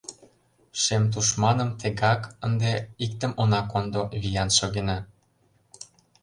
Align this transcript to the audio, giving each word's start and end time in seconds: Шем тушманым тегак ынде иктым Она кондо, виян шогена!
Шем 0.81 1.03
тушманым 1.11 1.69
тегак 1.79 2.21
ынде 2.45 2.71
иктым 3.05 3.31
Она 3.41 3.61
кондо, 3.71 4.01
виян 4.21 4.49
шогена! 4.57 4.97